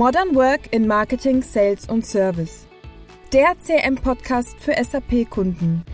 Modern 0.00 0.34
Work 0.34 0.72
in 0.72 0.86
Marketing, 0.86 1.42
Sales 1.42 1.86
und 1.86 2.06
Service. 2.06 2.66
Der 3.34 3.54
CM-Podcast 3.60 4.58
für 4.58 4.72
SAP-Kunden. 4.72 5.84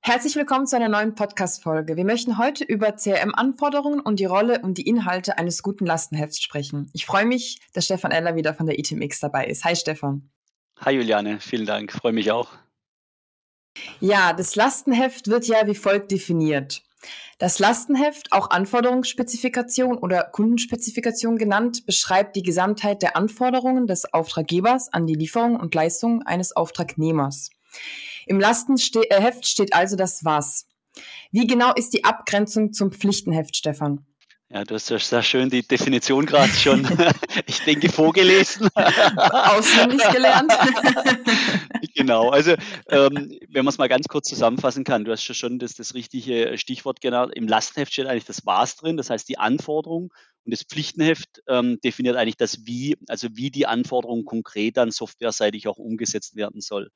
Herzlich 0.00 0.36
willkommen 0.36 0.68
zu 0.68 0.76
einer 0.76 0.88
neuen 0.88 1.16
Podcast-Folge. 1.16 1.96
Wir 1.96 2.04
möchten 2.04 2.38
heute 2.38 2.62
über 2.62 2.92
CRM-Anforderungen 2.92 3.98
und 3.98 4.20
die 4.20 4.26
Rolle 4.26 4.60
und 4.60 4.78
die 4.78 4.86
Inhalte 4.86 5.38
eines 5.38 5.64
guten 5.64 5.84
Lastenhefts 5.84 6.40
sprechen. 6.40 6.88
Ich 6.92 7.04
freue 7.04 7.26
mich, 7.26 7.58
dass 7.72 7.86
Stefan 7.86 8.12
Eller 8.12 8.36
wieder 8.36 8.54
von 8.54 8.66
der 8.66 8.78
ITMX 8.78 9.18
dabei 9.18 9.46
ist. 9.46 9.64
Hi 9.64 9.74
Stefan. 9.74 10.30
Hi 10.78 10.94
Juliane, 10.94 11.40
vielen 11.40 11.66
Dank. 11.66 11.90
Freue 11.90 12.12
mich 12.12 12.30
auch. 12.30 12.48
Ja, 13.98 14.32
das 14.32 14.54
Lastenheft 14.54 15.26
wird 15.26 15.48
ja 15.48 15.66
wie 15.66 15.74
folgt 15.74 16.12
definiert. 16.12 16.84
Das 17.38 17.58
Lastenheft, 17.58 18.32
auch 18.32 18.50
Anforderungsspezifikation 18.50 19.98
oder 19.98 20.22
Kundenspezifikation 20.24 21.36
genannt, 21.36 21.86
beschreibt 21.86 22.36
die 22.36 22.42
Gesamtheit 22.42 23.02
der 23.02 23.16
Anforderungen 23.16 23.86
des 23.86 24.12
Auftraggebers 24.12 24.92
an 24.92 25.06
die 25.06 25.14
Lieferung 25.14 25.56
und 25.56 25.74
Leistung 25.74 26.22
eines 26.22 26.54
Auftragnehmers. 26.54 27.50
Im 28.26 28.38
Lastenheft 28.38 29.46
steht 29.46 29.74
also 29.74 29.96
das 29.96 30.24
Was. 30.24 30.66
Wie 31.30 31.46
genau 31.46 31.72
ist 31.74 31.94
die 31.94 32.04
Abgrenzung 32.04 32.72
zum 32.72 32.92
Pflichtenheft, 32.92 33.56
Stefan? 33.56 34.06
Ja, 34.52 34.64
du 34.64 34.74
hast 34.74 34.90
ja 34.90 34.98
sehr 34.98 35.22
schön 35.22 35.48
die 35.48 35.66
Definition 35.66 36.26
gerade 36.26 36.52
schon, 36.52 36.86
ich 37.46 37.60
denke, 37.60 37.88
vorgelesen. 37.88 38.68
Auswendig 38.74 40.06
gelernt. 40.10 40.52
genau, 41.94 42.28
also 42.28 42.54
ähm, 42.90 43.38
wenn 43.48 43.64
man 43.64 43.68
es 43.68 43.78
mal 43.78 43.88
ganz 43.88 44.08
kurz 44.08 44.28
zusammenfassen 44.28 44.84
kann, 44.84 45.06
du 45.06 45.12
hast 45.12 45.26
ja 45.26 45.34
schon 45.34 45.58
das, 45.58 45.72
das 45.72 45.94
richtige 45.94 46.58
Stichwort 46.58 47.00
genannt. 47.00 47.32
Im 47.34 47.48
Lastenheft 47.48 47.94
steht 47.94 48.04
eigentlich 48.04 48.26
das 48.26 48.44
Was 48.44 48.76
drin, 48.76 48.98
das 48.98 49.08
heißt 49.08 49.26
die 49.26 49.38
Anforderung. 49.38 50.12
Und 50.44 50.52
das 50.52 50.64
Pflichtenheft 50.64 51.42
ähm, 51.48 51.80
definiert 51.82 52.16
eigentlich 52.16 52.36
das 52.36 52.66
Wie, 52.66 52.98
also 53.08 53.28
wie 53.32 53.50
die 53.50 53.66
Anforderung 53.66 54.26
konkret 54.26 54.76
dann 54.76 54.90
softwareseitig 54.90 55.66
auch 55.66 55.78
umgesetzt 55.78 56.36
werden 56.36 56.60
soll. 56.60 56.90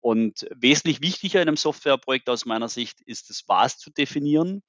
Und 0.00 0.46
wesentlich 0.54 1.00
wichtiger 1.00 1.42
in 1.42 1.48
einem 1.48 1.56
Softwareprojekt 1.56 2.28
aus 2.28 2.46
meiner 2.46 2.68
Sicht 2.68 3.00
ist 3.06 3.28
das 3.28 3.42
Was 3.48 3.78
zu 3.78 3.90
definieren 3.90 4.62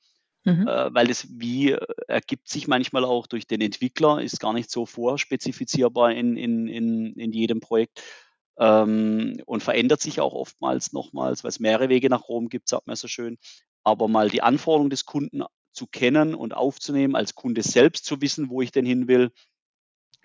Mhm. 0.46 0.68
Äh, 0.68 0.94
weil 0.94 1.08
das 1.08 1.28
Wie 1.30 1.72
äh, 1.72 1.80
ergibt 2.08 2.50
sich 2.50 2.68
manchmal 2.68 3.06
auch 3.06 3.28
durch 3.28 3.48
den 3.48 3.62
Entwickler, 3.62 4.22
ist 4.22 4.40
gar 4.40 4.54
nicht 4.54 4.70
so 4.70 4.86
vorspezifizierbar 4.86 6.12
in, 6.12 6.36
in, 6.36 6.68
in, 6.68 7.14
in 7.14 7.32
jedem 7.32 7.62
Projekt 7.62 8.02
ähm, 8.58 9.42
und 9.46 9.64
verändert 9.64 10.02
sich 10.02 10.20
auch 10.20 10.34
oftmals 10.34 10.92
nochmals, 10.92 11.44
weil 11.44 11.50
es 11.50 11.60
mehrere 11.60 11.90
Wege 11.90 12.10
nach 12.10 12.28
Rom 12.28 12.50
gibt, 12.50 12.68
sagt 12.68 12.88
man 12.88 12.96
so 12.96 13.08
schön. 13.08 13.38
Aber 13.84 14.08
mal 14.08 14.30
die 14.30 14.42
Anforderungen 14.42 14.90
des 14.90 15.06
Kunden 15.06 15.44
zu 15.72 15.88
kennen 15.88 16.36
und 16.36 16.54
aufzunehmen, 16.54 17.16
als 17.16 17.36
Kunde 17.36 17.64
selbst 17.64 18.06
zu 18.06 18.22
wissen, 18.22 18.50
wo 18.50 18.62
ich 18.62 18.72
denn 18.72 18.86
hin 18.86 19.08
will, 19.08 19.32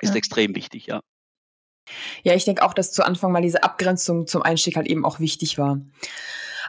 ist 0.01 0.11
ja. 0.11 0.17
extrem 0.17 0.55
wichtig, 0.55 0.87
ja. 0.87 1.01
Ja, 2.23 2.35
ich 2.35 2.45
denke 2.45 2.63
auch, 2.63 2.75
dass 2.75 2.93
zu 2.93 3.05
Anfang 3.05 3.33
mal 3.33 3.41
diese 3.41 3.63
Abgrenzung 3.63 4.27
zum 4.27 4.43
Einstieg 4.43 4.77
halt 4.77 4.87
eben 4.87 5.07
auch 5.07 5.21
wichtig 5.21 5.57
war. 5.57 5.81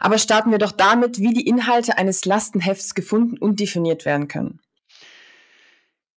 Aber 0.00 0.18
starten 0.18 0.50
wir 0.50 0.58
doch 0.58 0.72
damit, 0.72 1.18
wie 1.20 1.34
die 1.34 1.46
Inhalte 1.46 1.98
eines 1.98 2.24
Lastenhefts 2.24 2.94
gefunden 2.94 3.38
und 3.38 3.60
definiert 3.60 4.04
werden 4.04 4.28
können. 4.28 4.60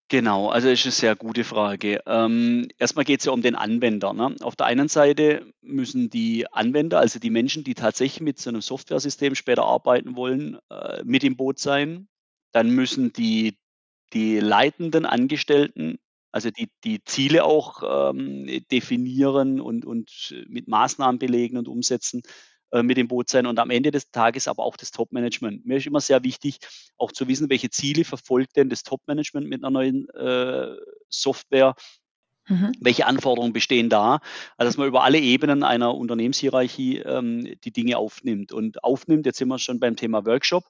Genau, 0.08 0.48
also 0.48 0.68
ist 0.68 0.84
eine 0.84 0.92
sehr 0.92 1.16
gute 1.16 1.44
Frage. 1.44 2.00
Ähm, 2.06 2.68
erstmal 2.78 3.04
geht 3.04 3.20
es 3.20 3.26
ja 3.26 3.32
um 3.32 3.42
den 3.42 3.54
Anwender. 3.54 4.12
Ne? 4.12 4.36
Auf 4.42 4.54
der 4.54 4.66
einen 4.66 4.88
Seite 4.88 5.46
müssen 5.60 6.08
die 6.10 6.50
Anwender, 6.52 6.98
also 6.98 7.18
die 7.18 7.30
Menschen, 7.30 7.64
die 7.64 7.74
tatsächlich 7.74 8.20
mit 8.20 8.38
so 8.38 8.50
einem 8.50 8.60
Softwaresystem 8.60 9.34
später 9.34 9.64
arbeiten 9.64 10.14
wollen, 10.16 10.58
äh, 10.70 11.02
mit 11.04 11.24
im 11.24 11.36
Boot 11.36 11.58
sein. 11.58 12.08
Dann 12.52 12.70
müssen 12.70 13.12
die, 13.12 13.58
die 14.12 14.40
leitenden 14.40 15.04
Angestellten, 15.06 15.98
also 16.32 16.50
die, 16.50 16.68
die 16.84 17.02
Ziele 17.04 17.44
auch 17.44 18.10
ähm, 18.12 18.46
definieren 18.70 19.60
und, 19.60 19.84
und 19.84 20.34
mit 20.48 20.68
Maßnahmen 20.68 21.18
belegen 21.18 21.56
und 21.56 21.66
umsetzen. 21.66 22.22
Äh, 22.74 22.82
mit 22.82 22.96
dem 22.96 23.06
Boot 23.06 23.28
sein 23.30 23.46
und 23.46 23.60
am 23.60 23.70
Ende 23.70 23.92
des 23.92 24.10
Tages 24.10 24.48
aber 24.48 24.64
auch 24.64 24.76
das 24.76 24.90
Top-Management. 24.90 25.64
Mir 25.64 25.76
ist 25.76 25.86
immer 25.86 26.00
sehr 26.00 26.24
wichtig, 26.24 26.58
auch 26.96 27.12
zu 27.12 27.28
wissen, 27.28 27.48
welche 27.48 27.70
Ziele 27.70 28.04
verfolgt 28.04 28.56
denn 28.56 28.68
das 28.68 28.82
Top-Management 28.82 29.48
mit 29.48 29.62
einer 29.62 29.70
neuen 29.70 30.08
äh, 30.08 30.74
Software. 31.08 31.76
Mhm. 32.48 32.72
Welche 32.80 33.06
Anforderungen 33.06 33.52
bestehen 33.52 33.88
da? 33.88 34.18
Also, 34.56 34.70
dass 34.70 34.76
man 34.76 34.88
über 34.88 35.04
alle 35.04 35.20
Ebenen 35.20 35.62
einer 35.62 35.94
Unternehmenshierarchie 35.94 36.98
ähm, 36.98 37.54
die 37.62 37.70
Dinge 37.70 37.96
aufnimmt. 37.96 38.50
Und 38.50 38.82
aufnimmt, 38.82 39.24
jetzt 39.24 39.38
sind 39.38 39.48
wir 39.48 39.60
schon 39.60 39.78
beim 39.78 39.94
Thema 39.94 40.26
Workshop. 40.26 40.64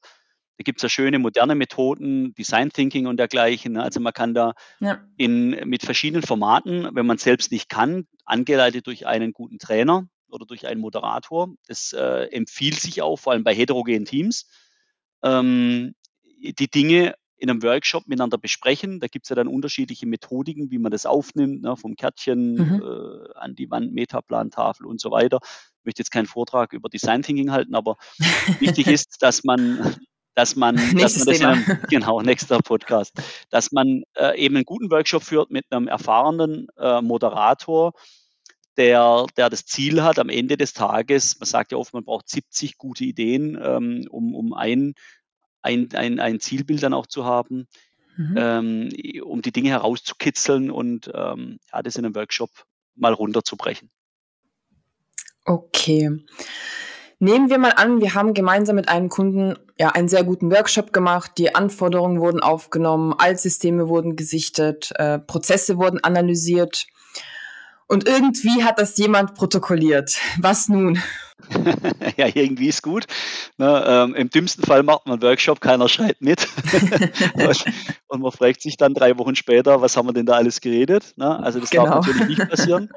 Da 0.58 0.62
gibt 0.62 0.80
es 0.80 0.82
ja 0.82 0.90
schöne 0.90 1.18
moderne 1.18 1.54
Methoden, 1.54 2.34
Design 2.34 2.68
Thinking 2.68 3.06
und 3.06 3.16
dergleichen. 3.16 3.72
Ne? 3.72 3.82
Also 3.82 3.98
man 4.00 4.12
kann 4.12 4.34
da 4.34 4.52
ja. 4.78 5.02
in, 5.16 5.50
mit 5.64 5.82
verschiedenen 5.82 6.22
Formaten, 6.22 6.90
wenn 6.92 7.06
man 7.06 7.16
selbst 7.16 7.50
nicht 7.50 7.70
kann, 7.70 8.06
angeleitet 8.26 8.86
durch 8.86 9.06
einen 9.06 9.32
guten 9.32 9.58
Trainer, 9.58 10.06
oder 10.34 10.46
durch 10.46 10.66
einen 10.66 10.80
Moderator. 10.80 11.54
Das 11.66 11.92
äh, 11.92 12.28
empfiehlt 12.32 12.80
sich 12.80 13.00
auch, 13.00 13.16
vor 13.16 13.32
allem 13.32 13.44
bei 13.44 13.54
heterogenen 13.54 14.04
Teams, 14.04 14.46
ähm, 15.22 15.94
die 16.42 16.68
Dinge 16.68 17.14
in 17.36 17.50
einem 17.50 17.62
Workshop 17.62 18.06
miteinander 18.06 18.38
besprechen. 18.38 19.00
Da 19.00 19.06
gibt 19.06 19.26
es 19.26 19.30
ja 19.30 19.36
dann 19.36 19.48
unterschiedliche 19.48 20.06
Methodiken, 20.06 20.70
wie 20.70 20.78
man 20.78 20.92
das 20.92 21.06
aufnimmt, 21.06 21.62
ne, 21.62 21.76
vom 21.76 21.96
Kärtchen 21.96 22.54
mhm. 22.54 22.82
äh, 22.82 23.38
an 23.38 23.54
die 23.54 23.70
Wand, 23.70 23.92
Metaplantafel 23.92 24.86
und 24.86 25.00
so 25.00 25.10
weiter. 25.10 25.38
Ich 25.80 25.84
möchte 25.84 26.00
jetzt 26.00 26.10
keinen 26.10 26.26
Vortrag 26.26 26.72
über 26.72 26.88
Design 26.88 27.22
Thinking 27.22 27.50
halten, 27.50 27.74
aber 27.74 27.96
wichtig 28.60 28.86
ist, 28.86 29.22
dass 29.22 29.44
man 29.44 29.96
dass 30.34 30.56
man, 30.56 30.76
dass 30.98 31.16
man 31.16 31.26
das 31.26 31.38
Thema. 31.38 31.56
genau, 31.88 32.20
nächster 32.20 32.58
Podcast, 32.58 33.12
dass 33.50 33.72
man 33.72 34.02
äh, 34.14 34.38
eben 34.38 34.56
einen 34.56 34.64
guten 34.64 34.90
Workshop 34.90 35.22
führt 35.22 35.50
mit 35.50 35.64
einem 35.70 35.88
erfahrenen 35.88 36.68
äh, 36.76 37.00
Moderator, 37.00 37.92
der, 38.76 39.26
der 39.36 39.50
das 39.50 39.66
Ziel 39.66 40.02
hat, 40.02 40.18
am 40.18 40.28
Ende 40.28 40.56
des 40.56 40.72
Tages, 40.72 41.38
man 41.38 41.46
sagt 41.46 41.72
ja 41.72 41.78
oft, 41.78 41.94
man 41.94 42.04
braucht 42.04 42.28
70 42.28 42.78
gute 42.78 43.04
Ideen, 43.04 43.58
ähm, 43.62 44.06
um, 44.10 44.34
um 44.34 44.52
ein, 44.52 44.94
ein, 45.62 45.88
ein, 45.94 46.20
ein 46.20 46.40
Zielbild 46.40 46.82
dann 46.82 46.94
auch 46.94 47.06
zu 47.06 47.24
haben, 47.24 47.66
mhm. 48.16 48.34
ähm, 48.36 48.88
um 49.22 49.42
die 49.42 49.52
Dinge 49.52 49.70
herauszukitzeln 49.70 50.70
und 50.70 51.10
ähm, 51.14 51.58
ja, 51.72 51.82
das 51.82 51.96
in 51.96 52.04
einem 52.04 52.14
Workshop 52.14 52.50
mal 52.94 53.12
runterzubrechen. 53.12 53.90
Okay. 55.44 56.24
Nehmen 57.18 57.48
wir 57.48 57.58
mal 57.58 57.70
an, 57.70 58.00
wir 58.00 58.14
haben 58.14 58.34
gemeinsam 58.34 58.76
mit 58.76 58.88
einem 58.88 59.08
Kunden 59.08 59.56
ja 59.78 59.90
einen 59.90 60.08
sehr 60.08 60.24
guten 60.24 60.50
Workshop 60.50 60.92
gemacht, 60.92 61.32
die 61.38 61.54
Anforderungen 61.54 62.20
wurden 62.20 62.40
aufgenommen, 62.40 63.14
Altsysteme 63.16 63.88
wurden 63.88 64.16
gesichtet, 64.16 64.92
äh, 64.96 65.18
Prozesse 65.18 65.78
wurden 65.78 66.02
analysiert. 66.02 66.86
Und 67.86 68.08
irgendwie 68.08 68.64
hat 68.64 68.78
das 68.78 68.96
jemand 68.96 69.34
protokolliert. 69.34 70.16
Was 70.38 70.68
nun? 70.68 71.02
ja, 72.16 72.28
irgendwie 72.32 72.68
ist 72.68 72.82
gut. 72.82 73.04
Ne, 73.58 73.84
ähm, 73.86 74.14
Im 74.14 74.30
dümmsten 74.30 74.64
Fall 74.64 74.82
macht 74.82 75.06
man 75.06 75.14
einen 75.14 75.22
Workshop, 75.22 75.60
keiner 75.60 75.88
schreibt 75.88 76.22
mit. 76.22 76.48
und 78.08 78.22
man 78.22 78.32
fragt 78.32 78.62
sich 78.62 78.76
dann 78.76 78.94
drei 78.94 79.18
Wochen 79.18 79.34
später, 79.34 79.80
was 79.80 79.96
haben 79.96 80.08
wir 80.08 80.12
denn 80.12 80.26
da 80.26 80.34
alles 80.34 80.60
geredet? 80.60 81.12
Ne? 81.16 81.38
Also 81.40 81.60
das 81.60 81.70
genau. 81.70 81.86
darf 81.86 82.06
natürlich 82.06 82.38
nicht 82.38 82.48
passieren. 82.48 82.88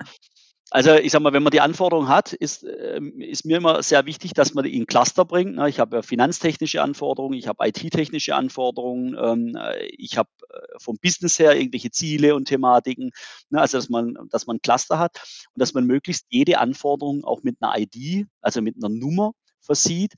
Also 0.70 0.96
ich 0.96 1.12
sag 1.12 1.22
mal, 1.22 1.32
wenn 1.32 1.44
man 1.44 1.52
die 1.52 1.62
Anforderungen 1.62 2.10
hat, 2.10 2.34
ist, 2.34 2.64
ähm, 2.64 3.22
ist 3.22 3.46
mir 3.46 3.58
immer 3.58 3.82
sehr 3.82 4.06
wichtig, 4.06 4.34
dass 4.34 4.54
man 4.54 4.66
die 4.66 4.76
in 4.76 4.86
Cluster 4.86 5.24
bringt. 5.24 5.56
Ne? 5.56 5.70
Ich 5.70 5.80
habe 5.80 5.98
ja 5.98 6.02
finanztechnische 6.02 6.82
Anforderungen, 6.82 7.36
ich 7.36 7.48
habe 7.48 7.66
IT-technische 7.66 8.36
Anforderungen, 8.36 9.16
ähm, 9.18 9.58
ich 9.98 10.18
habe 10.18 10.30
äh, 10.50 10.58
vom 10.78 10.98
Business 11.02 11.40
her 11.40 11.56
irgendwelche 11.56 11.92
Ziele 11.92 12.36
und 12.36 12.46
Thematiken. 12.46 13.12
Ne? 13.50 13.62
Also 13.62 13.78
dass 13.78 13.88
man, 13.88 14.18
dass 14.30 14.46
man 14.46 14.62
Cluster 14.62 15.00
hat 15.00 15.22
und 15.54 15.62
dass 15.62 15.74
man 15.74 15.86
möglichst 15.86 16.26
jede 16.30 16.58
Anforderung 16.58 17.24
auch 17.24 17.44
mit 17.44 17.58
einer 17.62 17.78
ID, 17.78 18.28
also 18.42 18.62
mit 18.62 18.76
einer 18.76 18.90
Nummer 18.90 19.32
versieht, 19.62 20.16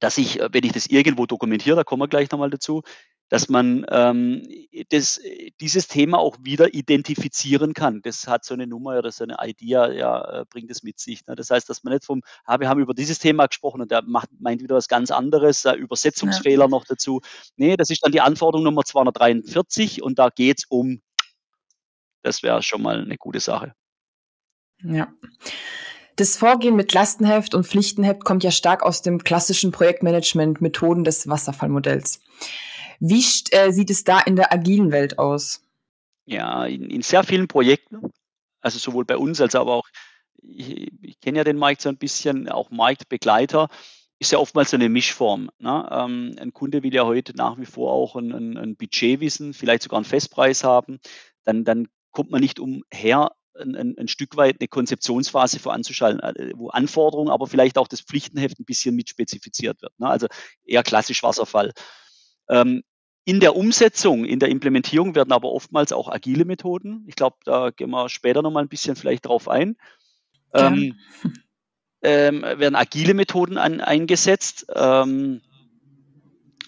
dass 0.00 0.18
ich, 0.18 0.40
äh, 0.40 0.48
wenn 0.52 0.64
ich 0.64 0.72
das 0.72 0.86
irgendwo 0.86 1.26
dokumentiere, 1.26 1.76
da 1.76 1.84
kommen 1.84 2.02
wir 2.02 2.08
gleich 2.08 2.30
nochmal 2.30 2.50
dazu, 2.50 2.82
dass 3.30 3.48
man 3.48 3.86
ähm, 3.90 4.46
das, 4.90 5.20
dieses 5.60 5.86
Thema 5.86 6.18
auch 6.18 6.36
wieder 6.42 6.74
identifizieren 6.74 7.74
kann. 7.74 8.02
Das 8.02 8.26
hat 8.26 8.44
so 8.44 8.54
eine 8.54 8.66
Nummer 8.66 8.98
oder 8.98 9.12
so 9.12 9.22
eine 9.22 9.36
Idea, 9.40 9.90
ja, 9.92 10.40
äh, 10.40 10.44
bringt 10.50 10.70
es 10.70 10.82
mit 10.82 10.98
sich. 10.98 11.24
Ne? 11.26 11.36
Das 11.36 11.48
heißt, 11.48 11.70
dass 11.70 11.84
man 11.84 11.94
nicht 11.94 12.04
vom, 12.04 12.22
ah, 12.44 12.58
wir 12.58 12.68
haben 12.68 12.80
über 12.80 12.92
dieses 12.92 13.20
Thema 13.20 13.46
gesprochen 13.46 13.80
und 13.80 13.90
der 13.92 14.02
macht, 14.02 14.28
meint 14.40 14.60
wieder 14.62 14.74
was 14.74 14.88
ganz 14.88 15.12
anderes, 15.12 15.64
äh, 15.64 15.74
Übersetzungsfehler 15.74 16.64
ja. 16.64 16.68
noch 16.68 16.84
dazu. 16.84 17.20
Nee, 17.56 17.76
das 17.76 17.90
ist 17.90 18.04
dann 18.04 18.10
die 18.12 18.20
Anforderung 18.20 18.64
Nummer 18.64 18.84
243 18.84 20.02
und 20.02 20.18
da 20.18 20.28
geht's 20.28 20.64
um, 20.68 21.00
das 22.22 22.42
wäre 22.42 22.64
schon 22.64 22.82
mal 22.82 23.00
eine 23.00 23.16
gute 23.16 23.38
Sache. 23.38 23.74
Ja. 24.82 25.12
Das 26.16 26.36
Vorgehen 26.36 26.74
mit 26.74 26.92
Lastenheft 26.92 27.54
und 27.54 27.64
Pflichtenheft 27.64 28.24
kommt 28.24 28.42
ja 28.42 28.50
stark 28.50 28.82
aus 28.82 29.02
dem 29.02 29.22
klassischen 29.22 29.70
Projektmanagement-Methoden 29.70 31.04
des 31.04 31.28
Wasserfallmodells. 31.28 32.20
Wie 33.00 33.24
äh, 33.50 33.72
sieht 33.72 33.90
es 33.90 34.04
da 34.04 34.20
in 34.20 34.36
der 34.36 34.52
agilen 34.52 34.92
Welt 34.92 35.18
aus? 35.18 35.62
Ja, 36.26 36.64
in, 36.66 36.90
in 36.90 37.02
sehr 37.02 37.24
vielen 37.24 37.48
Projekten, 37.48 38.02
also 38.60 38.78
sowohl 38.78 39.04
bei 39.04 39.16
uns 39.16 39.40
als 39.40 39.54
aber 39.54 39.74
auch, 39.74 39.88
ich, 40.42 40.92
ich 41.02 41.20
kenne 41.20 41.38
ja 41.38 41.44
den 41.44 41.56
Markt 41.56 41.80
so 41.80 41.88
ein 41.88 41.96
bisschen, 41.96 42.48
auch 42.48 42.70
Marktbegleiter, 42.70 43.68
ist 44.18 44.32
ja 44.32 44.38
oftmals 44.38 44.74
eine 44.74 44.90
Mischform. 44.90 45.50
Ne? 45.58 45.88
Ähm, 45.90 46.36
ein 46.38 46.52
Kunde 46.52 46.82
will 46.82 46.94
ja 46.94 47.04
heute 47.04 47.34
nach 47.34 47.58
wie 47.58 47.64
vor 47.64 47.92
auch 47.92 48.16
ein, 48.16 48.32
ein, 48.32 48.56
ein, 48.58 48.76
Budget 48.76 49.20
wissen, 49.20 49.54
vielleicht 49.54 49.82
sogar 49.82 49.96
einen 49.96 50.04
Festpreis 50.04 50.62
haben. 50.62 51.00
Dann, 51.44 51.64
dann 51.64 51.88
kommt 52.10 52.30
man 52.30 52.42
nicht 52.42 52.60
umher, 52.60 53.32
ein, 53.58 53.74
ein, 53.74 53.98
ein 53.98 54.08
Stück 54.08 54.36
weit 54.36 54.56
eine 54.60 54.68
Konzeptionsphase 54.68 55.58
voranzuschalten, 55.58 56.20
äh, 56.20 56.52
wo 56.54 56.68
Anforderungen, 56.68 57.30
aber 57.30 57.46
vielleicht 57.46 57.78
auch 57.78 57.88
das 57.88 58.02
Pflichtenheft 58.02 58.60
ein 58.60 58.66
bisschen 58.66 58.94
mit 58.94 59.08
spezifiziert 59.08 59.80
wird. 59.80 59.98
Ne? 59.98 60.08
Also 60.08 60.26
eher 60.64 60.82
klassisch 60.82 61.22
Wasserfall. 61.22 61.72
Ähm, 62.48 62.82
in 63.24 63.40
der 63.40 63.56
Umsetzung, 63.56 64.24
in 64.24 64.38
der 64.38 64.48
Implementierung 64.48 65.14
werden 65.14 65.32
aber 65.32 65.52
oftmals 65.52 65.92
auch 65.92 66.08
agile 66.08 66.44
Methoden. 66.44 67.04
Ich 67.06 67.16
glaube, 67.16 67.36
da 67.44 67.70
gehen 67.70 67.90
wir 67.90 68.08
später 68.08 68.42
nochmal 68.42 68.64
ein 68.64 68.68
bisschen 68.68 68.96
vielleicht 68.96 69.26
drauf 69.26 69.48
ein. 69.48 69.76
Ähm, 70.54 70.98
ähm, 72.02 72.42
werden 72.42 72.74
agile 72.74 73.14
Methoden 73.14 73.58
an, 73.58 73.80
eingesetzt. 73.80 74.66
Ähm, 74.74 75.42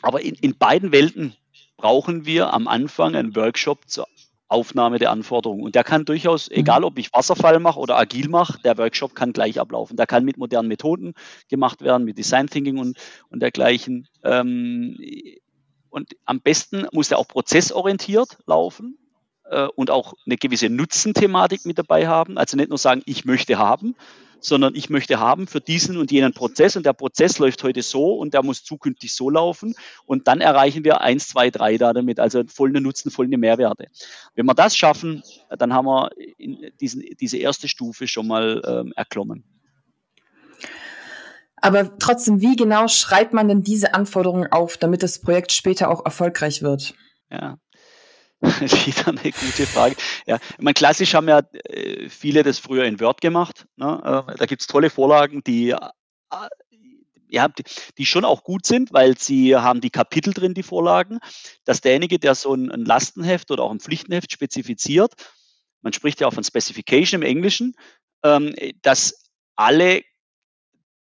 aber 0.02 0.22
in, 0.22 0.34
in 0.34 0.56
beiden 0.56 0.93
Welten 0.93 1.34
brauchen 1.76 2.26
wir 2.26 2.52
am 2.52 2.69
Anfang 2.69 3.16
einen 3.16 3.34
Workshop 3.34 3.88
zur 3.88 4.06
Aufnahme 4.49 4.99
der 4.99 5.10
Anforderungen. 5.10 5.64
Und 5.64 5.75
der 5.75 5.82
kann 5.82 6.04
durchaus, 6.04 6.50
mhm. 6.50 6.56
egal 6.56 6.84
ob 6.84 6.99
ich 6.99 7.12
Wasserfall 7.12 7.58
mache 7.58 7.81
oder 7.81 7.96
agil 7.96 8.28
mache, 8.28 8.60
der 8.62 8.76
Workshop 8.76 9.14
kann 9.14 9.32
gleich 9.32 9.58
ablaufen. 9.58 9.96
Der 9.96 10.06
kann 10.06 10.25
mit 10.25 10.37
modernen 10.37 10.69
Methoden 10.69 11.14
gemacht 11.49 11.81
werden, 11.81 12.04
mit 12.04 12.19
Design 12.19 12.49
Thinking 12.49 12.78
und, 12.78 12.99
und 13.31 13.40
dergleichen. 13.40 14.06
Und 15.92 16.16
am 16.24 16.40
besten 16.40 16.86
muss 16.90 17.08
der 17.08 17.18
auch 17.18 17.28
prozessorientiert 17.28 18.38
laufen 18.46 18.96
äh, 19.50 19.66
und 19.76 19.90
auch 19.90 20.14
eine 20.24 20.38
gewisse 20.38 20.70
Nutzenthematik 20.70 21.66
mit 21.66 21.76
dabei 21.76 22.08
haben. 22.08 22.38
Also 22.38 22.56
nicht 22.56 22.70
nur 22.70 22.78
sagen, 22.78 23.02
ich 23.04 23.26
möchte 23.26 23.58
haben, 23.58 23.94
sondern 24.40 24.74
ich 24.74 24.88
möchte 24.88 25.20
haben 25.20 25.46
für 25.46 25.60
diesen 25.60 25.98
und 25.98 26.10
jenen 26.10 26.32
Prozess 26.32 26.76
und 26.76 26.86
der 26.86 26.94
Prozess 26.94 27.38
läuft 27.38 27.62
heute 27.62 27.82
so 27.82 28.14
und 28.14 28.32
der 28.32 28.42
muss 28.42 28.64
zukünftig 28.64 29.12
so 29.12 29.28
laufen 29.28 29.74
und 30.06 30.28
dann 30.28 30.40
erreichen 30.40 30.82
wir 30.82 31.02
eins, 31.02 31.28
zwei, 31.28 31.50
drei 31.50 31.76
da 31.76 31.92
damit, 31.92 32.18
also 32.18 32.42
volle 32.46 32.80
Nutzen, 32.80 33.10
volle 33.10 33.36
Mehrwerte. 33.36 33.88
Wenn 34.34 34.46
wir 34.46 34.54
das 34.54 34.74
schaffen, 34.74 35.22
dann 35.50 35.74
haben 35.74 35.84
wir 35.84 36.10
diesen, 36.80 37.04
diese 37.20 37.36
erste 37.36 37.68
Stufe 37.68 38.08
schon 38.08 38.26
mal 38.26 38.62
ähm, 38.66 38.94
erklommen. 38.96 39.44
Aber 41.62 41.97
trotzdem, 41.99 42.41
wie 42.41 42.56
genau 42.56 42.88
schreibt 42.88 43.32
man 43.32 43.49
denn 43.49 43.62
diese 43.62 43.94
Anforderungen 43.94 44.53
auf, 44.53 44.76
damit 44.76 45.03
das 45.03 45.20
Projekt 45.20 45.53
später 45.53 45.91
auch 45.91 46.05
erfolgreich 46.05 46.62
wird? 46.62 46.94
Ja, 47.31 47.56
Wieder 48.43 49.09
eine 49.09 49.20
gute 49.20 49.67
Frage. 49.67 49.94
Ja, 50.26 50.37
ich 50.37 50.59
meine, 50.59 50.75
klassisch 50.75 51.14
haben 51.14 51.29
ja 51.29 51.43
äh, 51.69 52.09
viele 52.09 52.43
das 52.43 52.59
früher 52.59 52.85
in 52.85 52.99
Word 52.99 53.20
gemacht. 53.20 53.67
Ne? 53.76 54.25
Äh, 54.29 54.37
da 54.37 54.47
gibt 54.47 54.62
es 54.62 54.67
tolle 54.67 54.91
Vorlagen, 54.91 55.44
die 55.44 55.70
äh, 55.70 55.79
ja, 57.29 57.49
die, 57.97 58.05
schon 58.05 58.25
auch 58.25 58.43
gut 58.43 58.67
sind, 58.67 58.93
weil 58.93 59.17
sie 59.17 59.56
haben 59.56 59.81
die 59.81 59.91
Kapitel 59.91 60.35
drin, 60.35 60.55
die 60.55 60.64
Vorlagen, 60.64 61.19
dass 61.64 61.81
derjenige, 61.81 62.19
der 62.19 62.35
so 62.35 62.53
ein, 62.53 62.70
ein 62.70 62.85
Lastenheft 62.85 63.50
oder 63.50 63.62
auch 63.62 63.70
ein 63.70 63.81
Pflichtenheft 63.81 64.32
spezifiziert, 64.32 65.14
man 65.81 65.94
spricht 65.94 66.20
ja 66.20 66.26
auch 66.26 66.35
von 66.35 66.44
Specification 66.44 67.23
im 67.23 67.26
Englischen, 67.26 67.75
ähm, 68.23 68.55
dass 68.82 69.31
alle 69.56 70.03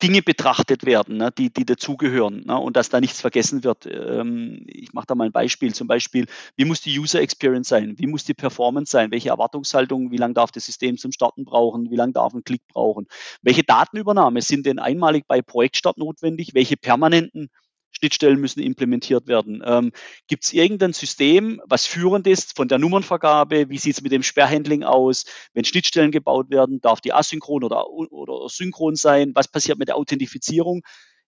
Dinge 0.02 0.20
betrachtet 0.20 0.84
werden, 0.84 1.16
ne, 1.16 1.30
die, 1.36 1.50
die 1.50 1.64
dazugehören 1.64 2.44
ne, 2.46 2.58
und 2.58 2.76
dass 2.76 2.90
da 2.90 3.00
nichts 3.00 3.20
vergessen 3.20 3.64
wird. 3.64 3.86
Ähm, 3.86 4.64
ich 4.66 4.92
mache 4.92 5.06
da 5.06 5.14
mal 5.14 5.24
ein 5.24 5.32
Beispiel. 5.32 5.74
Zum 5.74 5.86
Beispiel, 5.86 6.26
wie 6.56 6.66
muss 6.66 6.82
die 6.82 6.98
User 6.98 7.20
Experience 7.20 7.68
sein? 7.68 7.94
Wie 7.98 8.06
muss 8.06 8.24
die 8.24 8.34
Performance 8.34 8.90
sein? 8.90 9.10
Welche 9.10 9.30
Erwartungshaltung? 9.30 10.10
Wie 10.10 10.18
lange 10.18 10.34
darf 10.34 10.52
das 10.52 10.66
System 10.66 10.98
zum 10.98 11.12
Starten 11.12 11.44
brauchen? 11.44 11.90
Wie 11.90 11.96
lange 11.96 12.12
darf 12.12 12.34
ein 12.34 12.44
Klick 12.44 12.66
brauchen? 12.68 13.06
Welche 13.40 13.62
Datenübernahme 13.62 14.42
sind 14.42 14.66
denn 14.66 14.78
einmalig 14.78 15.24
bei 15.26 15.40
Projektstart 15.40 15.96
notwendig? 15.96 16.50
Welche 16.52 16.76
permanenten 16.76 17.48
Schnittstellen 17.96 18.38
müssen 18.38 18.60
implementiert 18.60 19.26
werden. 19.26 19.62
Ähm, 19.64 19.92
Gibt 20.26 20.44
es 20.44 20.52
irgendein 20.52 20.92
System, 20.92 21.62
was 21.66 21.86
führend 21.86 22.26
ist 22.26 22.54
von 22.56 22.68
der 22.68 22.78
Nummernvergabe? 22.78 23.70
Wie 23.70 23.78
sieht 23.78 23.96
es 23.96 24.02
mit 24.02 24.12
dem 24.12 24.22
Sperrhandling 24.22 24.84
aus? 24.84 25.24
Wenn 25.54 25.64
Schnittstellen 25.64 26.10
gebaut 26.10 26.50
werden, 26.50 26.80
darf 26.80 27.00
die 27.00 27.12
asynchron 27.12 27.64
oder, 27.64 27.88
oder 27.88 28.48
synchron 28.48 28.96
sein? 28.96 29.32
Was 29.34 29.48
passiert 29.48 29.78
mit 29.78 29.88
der 29.88 29.96
Authentifizierung? 29.96 30.82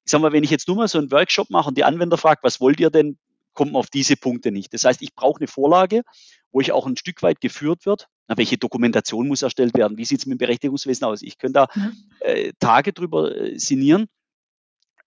Ich 0.05 0.11
sage 0.11 0.23
mal, 0.23 0.32
wenn 0.32 0.44
ich 0.44 0.50
jetzt 0.50 0.69
nur 0.69 0.76
mal 0.76 0.88
so 0.88 0.99
einen 0.99 1.11
Workshop 1.11 1.50
mache 1.50 1.69
und 1.69 1.79
die 1.79 1.85
Anwender 1.85 2.19
fragt, 2.19 2.44
was 2.44 2.61
wollt 2.61 2.81
ihr 2.81 2.91
denn, 2.91 3.19
kommt 3.55 3.73
man 3.73 3.81
auf 3.81 3.91
diese 3.91 4.17
Punkte 4.17 4.53
nicht. 4.53 4.73
Das 4.75 4.85
heißt, 4.85 5.03
ich 5.03 5.15
brauche 5.15 5.41
eine 5.41 5.49
Vorlage, 5.49 6.03
wo 6.53 6.61
ich 6.61 6.73
auch 6.73 6.87
ein 6.87 6.97
Stück 6.97 7.23
weit 7.23 7.41
geführt 7.41 7.87
wird. 7.87 8.09
Na, 8.29 8.37
welche 8.37 8.59
Dokumentation 8.59 9.26
muss 9.26 9.43
erstellt 9.43 9.75
werden? 9.75 9.97
Wie 9.97 10.05
sieht 10.05 10.20
es 10.20 10.26
mit 10.26 10.37
dem 10.37 10.38
Berechtigungswesen 10.38 11.06
aus? 11.06 11.23
Ich 11.23 11.38
könnte 11.38 11.67
da 11.67 11.82
äh, 12.20 12.53
Tage 12.61 12.93
drüber 12.93 13.35
äh, 13.35 13.59
sinnieren 13.59 14.06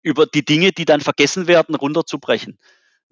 über 0.03 0.27
die 0.27 0.45
Dinge, 0.45 0.73
die 0.73 0.85
dann 0.85 1.01
vergessen 1.01 1.47
werden, 1.47 1.75
runterzubrechen. 1.75 2.59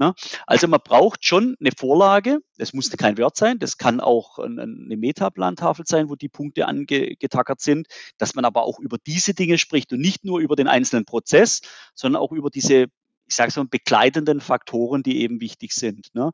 Ne? 0.01 0.15
Also 0.47 0.67
man 0.67 0.81
braucht 0.83 1.27
schon 1.27 1.57
eine 1.61 1.73
Vorlage, 1.77 2.41
das 2.57 2.73
muss 2.73 2.91
kein 2.91 3.19
Wert 3.19 3.37
sein, 3.37 3.59
das 3.59 3.77
kann 3.77 4.01
auch 4.01 4.39
eine 4.39 4.97
Metaplantafel 4.97 5.85
sein, 5.87 6.09
wo 6.09 6.17
die 6.17 6.31
Punkte 6.31 6.67
angetackert 6.67 7.61
sind, 7.61 7.87
dass 8.17 8.35
man 8.35 8.47
aber 8.47 8.63
auch 8.63 8.79
über 8.79 8.97
diese 8.97 9.35
Dinge 9.35 9.59
spricht 9.59 9.93
und 9.93 10.01
nicht 10.01 10.25
nur 10.25 10.41
über 10.41 10.57
den 10.57 10.69
einzelnen 10.69 11.05
Prozess, 11.05 11.61
sondern 11.95 12.23
auch 12.23 12.33
über 12.33 12.49
diese, 12.49 12.87
ich 13.27 13.37
sage 13.37 13.51
so, 13.51 13.63
begleitenden 13.63 14.41
Faktoren, 14.41 15.03
die 15.03 15.21
eben 15.21 15.43
wichtig 15.43 15.75
sind. 15.75 16.15
Ne? 16.15 16.31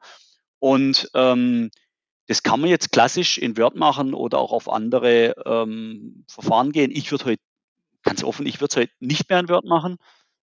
Und 0.61 1.11
ähm, 1.15 1.71
das 2.29 2.45
kann 2.45 2.61
man 2.61 2.71
jetzt 2.71 2.93
klassisch 2.93 3.37
in 3.37 3.57
Word 3.57 3.75
machen 3.75 4.15
oder 4.15 4.39
auch 4.39 4.53
auf 4.53 4.69
andere 4.69 5.35
ähm, 5.45 6.25
Verfahren 6.29 6.71
gehen. 6.71 6.93
Ich 6.93 7.11
würde 7.11 7.25
heute, 7.25 7.43
ganz 8.05 8.23
offen, 8.23 8.47
ich 8.47 8.61
würde 8.61 8.71
es 8.71 8.77
heute 8.77 8.93
nicht 9.01 9.29
mehr 9.29 9.41
in 9.41 9.49
Word 9.49 9.65
machen, 9.65 9.97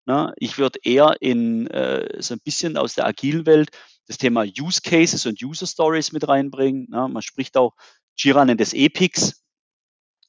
Ne? 0.07 0.33
Ich 0.37 0.57
würde 0.57 0.79
eher 0.83 1.17
in 1.19 1.67
äh, 1.67 2.21
so 2.21 2.33
ein 2.33 2.39
bisschen 2.39 2.77
aus 2.77 2.95
der 2.95 3.05
agilen 3.05 3.45
Welt 3.45 3.69
das 4.07 4.17
Thema 4.17 4.43
Use 4.43 4.81
Cases 4.81 5.25
und 5.25 5.43
User 5.43 5.67
Stories 5.67 6.13
mit 6.13 6.25
reinbringen. 6.25 6.87
Ne? 6.89 7.09
Man 7.09 7.21
spricht 7.21 7.57
auch, 7.57 7.73
Jira 8.17 8.45
nennt 8.45 8.61
es 8.61 8.73
Epics. 8.73 9.43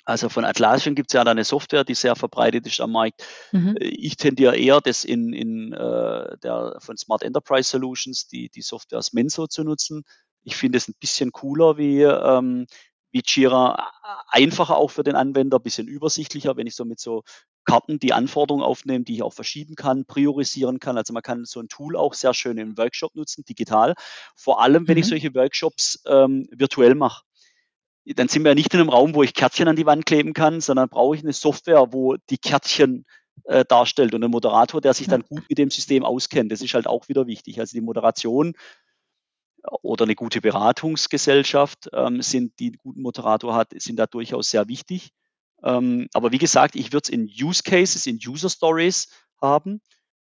Also 0.05 0.29
von 0.31 0.45
Atlassian 0.45 0.97
gibt 0.97 1.11
es 1.11 1.15
ja 1.15 1.23
da 1.23 1.31
eine 1.31 1.45
Software, 1.45 1.85
die 1.85 1.95
sehr 1.95 2.17
verbreitet 2.17 2.67
ist 2.67 2.81
am 2.81 2.91
Markt. 2.91 3.23
Mhm. 3.53 3.77
Äh, 3.77 3.85
ich 3.85 4.17
tendiere 4.17 4.57
eher, 4.57 4.81
das 4.81 5.05
in, 5.05 5.33
in 5.33 5.73
äh, 5.73 6.37
der 6.43 6.79
von 6.81 6.97
Smart 6.97 7.23
Enterprise 7.23 7.71
Solutions, 7.71 8.27
die, 8.27 8.49
die 8.49 8.63
Software 8.63 8.97
als 8.97 9.13
Menso 9.13 9.47
zu 9.47 9.63
nutzen. 9.63 10.03
Ich 10.43 10.57
finde 10.57 10.79
es 10.79 10.89
ein 10.89 10.95
bisschen 10.99 11.31
cooler 11.31 11.79
wie, 11.79 12.03
ähm, 12.03 12.67
wie 13.13 13.23
Jira, 13.25 13.93
einfacher 14.29 14.77
auch 14.77 14.91
für 14.91 15.05
den 15.05 15.15
Anwender, 15.15 15.59
ein 15.59 15.63
bisschen 15.63 15.87
übersichtlicher, 15.87 16.57
wenn 16.57 16.67
ich 16.67 16.75
so 16.75 16.85
mit 16.85 16.99
so 16.99 17.23
Karten 17.69 17.99
die 17.99 18.15
Anforderungen 18.15 18.65
aufnehmen, 18.65 19.05
die 19.05 19.17
ich 19.17 19.23
auch 19.23 19.33
verschieben 19.35 19.75
kann, 19.75 20.07
priorisieren 20.07 20.81
kann. 20.81 20.97
Also 20.97 21.13
man 21.13 21.23
kann 21.23 21.45
so 21.45 21.61
ein 21.61 21.69
Tool 21.69 21.97
auch 21.97 22.15
sehr 22.15 22.33
schön 22.33 22.57
im 22.57 22.79
Workshop 22.79 23.15
nutzen, 23.15 23.45
digital. 23.45 23.95
Vor 24.35 24.63
allem, 24.63 24.89
wenn 24.89 24.95
mhm. 24.95 25.01
ich 25.01 25.07
solche 25.07 25.35
Workshops 25.35 26.03
ähm, 26.07 26.49
virtuell 26.51 26.95
mache. 26.95 27.25
Dann 28.07 28.29
sind 28.29 28.43
wir 28.43 28.53
ja 28.53 28.55
nicht 28.55 28.73
in 28.73 28.81
einem 28.81 28.89
Raum, 28.89 29.15
wo 29.15 29.23
ich 29.23 29.35
Kärtchen 29.35 29.69
an 29.69 29.77
die 29.77 29.85
Wand 29.85 30.07
kleben 30.07 30.33
kann, 30.33 30.63
sondern 30.63 30.89
brauche 30.89 31.15
ich 31.15 31.23
eine 31.23 31.35
Software, 31.35 31.93
wo 31.93 32.17
die 32.31 32.39
Kärtchen 32.39 33.05
äh, 33.45 33.67
darstellt 33.67 34.15
und 34.15 34.25
einen 34.25 34.31
Moderator, 34.31 34.81
der 34.81 34.95
sich 34.95 35.07
dann 35.07 35.25
gut 35.29 35.43
mit 35.47 35.59
dem 35.59 35.71
System 35.71 36.07
auskennt. 36.07 36.51
Das 36.51 36.63
ist 36.63 36.73
halt 36.73 36.87
auch 36.87 37.09
wieder 37.09 37.27
wichtig. 37.27 37.61
Also 37.61 37.77
die 37.77 37.83
Moderation 37.83 38.55
oder 39.83 40.05
eine 40.05 40.15
gute 40.15 40.41
Beratungsgesellschaft 40.41 41.91
ähm, 41.93 42.23
sind, 42.23 42.59
die 42.61 42.69
einen 42.69 42.79
guten 42.79 43.03
Moderator 43.03 43.55
hat, 43.55 43.73
sind 43.77 43.99
da 43.99 44.07
durchaus 44.07 44.49
sehr 44.49 44.69
wichtig. 44.69 45.13
Ähm, 45.63 46.09
aber 46.13 46.33
wie 46.33 46.39
gesagt, 46.39 46.77
ich 46.77 46.93
würde 46.93 47.05
es 47.05 47.09
in 47.09 47.25
Use 47.25 47.63
Cases, 47.63 48.07
in 48.07 48.19
User 48.25 48.51
Stories 48.51 49.09
haben. 49.41 49.81